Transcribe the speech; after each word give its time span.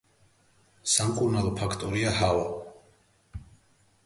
სამკურნალო 0.93 1.53
ფაქტორია 1.59 2.15
ჰავა. 2.21 2.49